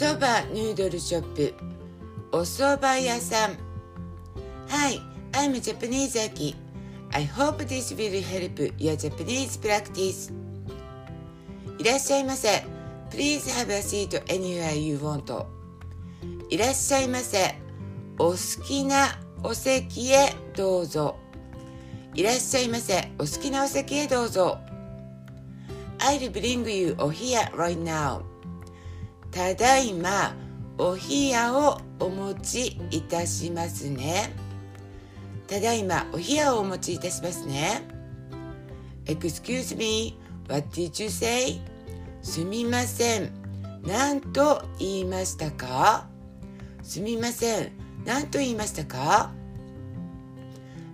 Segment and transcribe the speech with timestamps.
[0.00, 1.54] そばヌードルショップ
[2.32, 3.58] お蕎麦屋さん
[4.70, 4.98] Hi,
[5.32, 6.56] I'm Japanese Aki
[7.12, 10.32] I hope this will help your Japanese practice
[11.78, 12.64] いらっしゃいませ
[13.10, 15.44] Please have a seat anywhere you want
[16.48, 17.54] いらっしゃいませ
[18.18, 21.18] お好きなお席へどうぞ
[22.14, 24.56] いらっしゃいませお好きなお席へどうぞ
[25.98, 28.29] I'll bring you o here right now
[29.30, 30.34] ただいま
[30.78, 34.32] お冷やをお持ちいたしますね。
[35.46, 37.82] ただいまお冷やをお持ちいたしますね。
[39.06, 41.60] Excuse me, what did you say?
[42.22, 43.30] すみません。
[43.84, 46.06] 何と言いましたか？
[46.82, 47.72] すみません。
[48.04, 49.32] 何と言いましたか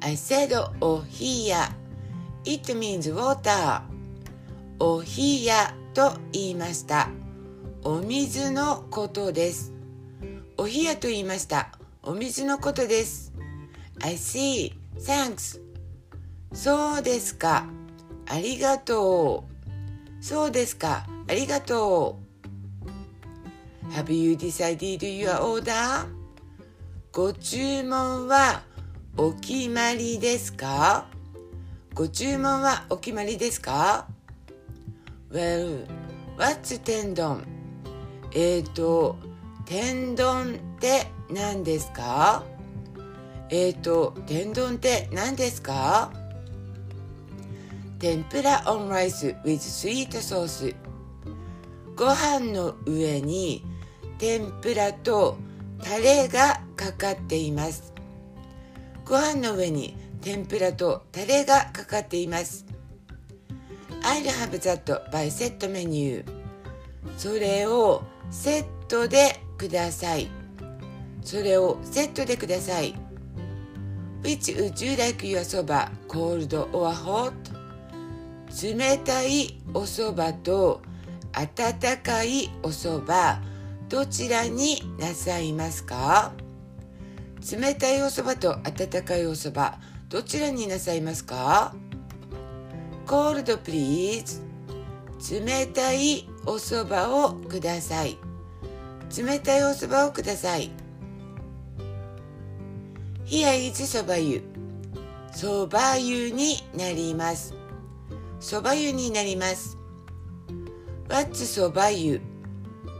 [0.00, 1.74] ？I said お冷や
[2.44, 3.82] It means water
[4.78, 7.10] お冷やと言いました。
[7.82, 9.72] お水のことです。
[10.58, 11.72] お冷やと言いました。
[12.02, 13.32] お水のことです。
[14.02, 14.74] I see.
[14.98, 15.60] Thanks.
[16.52, 17.66] そうですか。
[18.28, 19.44] ありがと
[20.20, 20.24] う。
[20.24, 21.06] そうですか。
[21.26, 22.18] ありがと
[23.86, 23.90] う。
[23.92, 26.06] Have you decided your order?
[27.12, 28.62] ご注文は
[29.16, 31.06] お決まりですか？
[31.94, 34.06] ご注文はお決まりですか
[35.32, 35.86] ？Well,
[36.36, 37.42] what's ten 丼
[38.32, 39.16] えっ、ー、と、
[39.64, 42.44] 天丼って何ですか？
[43.50, 46.12] えっ、ー、と、天丼って何ですか？
[47.98, 50.74] 天ぷらオンライス with sweet sauce
[51.96, 53.62] ご飯の上に
[54.16, 55.36] 天ぷらと
[55.82, 57.92] タレがかかっています。
[59.04, 62.64] ご飯の上に天ぷらとタレがかかっています。
[64.02, 66.24] I'll have that by set menu
[67.16, 70.28] それをセットでください
[71.22, 72.94] それをセットでください
[74.22, 77.32] Which would you like your そば cold or hot?
[78.62, 80.82] 冷たいおそばと
[81.32, 83.40] 温かいおそば
[83.88, 86.32] どちらになさいますか？
[87.50, 89.78] 冷たいおそばと温かいおそば
[90.08, 91.74] どちらになさいますか
[93.06, 94.42] ?Cold please
[95.30, 98.18] 冷たいおそばをください。
[99.16, 100.70] 冷たいおそばをください。
[103.26, 104.42] Here is そば湯。
[105.32, 107.54] そば湯になります。
[108.40, 109.76] そば湯になります。
[111.08, 112.20] What's そば湯。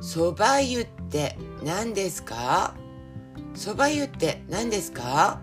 [0.00, 2.74] そば湯って何ですか？
[3.54, 5.40] そば湯って何ですか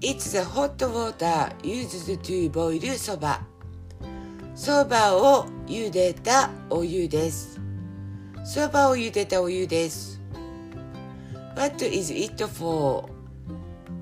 [0.00, 1.54] ？It's the hot water.
[1.62, 3.40] Used to boil そば
[4.54, 7.58] そばを茹でたお湯です。
[8.44, 10.20] そばを茹でたお湯です。
[11.56, 13.08] What is it for?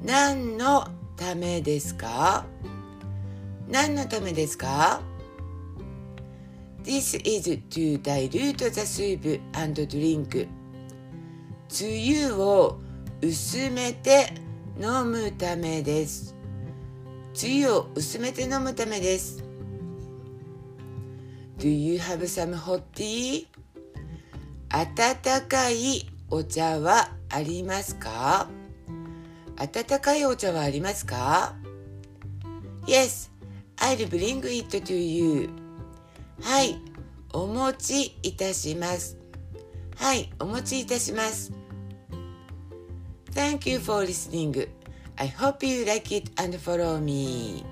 [0.04, 2.44] 何のためですか？
[3.68, 5.00] 何のためですか
[6.82, 10.48] ？This is to dilute the soup and drink.
[11.68, 12.80] つゆを
[13.22, 14.32] 薄めて
[14.80, 16.34] 飲むためです。
[17.34, 19.44] つゆを薄めて飲むためです。
[21.60, 23.46] Do you have some hot tea?
[24.70, 28.48] 温かいお茶はありますか
[29.58, 31.54] 温かいお茶はありますか
[32.86, 33.30] ?Yes,
[33.76, 35.50] I'll bring it to you.
[36.40, 36.80] はい、
[37.34, 39.18] お持ちいたします。
[39.96, 41.52] はい、お持ちいたします。
[43.34, 44.66] Thank you for listening.
[45.16, 47.66] I hope you like it and follow me.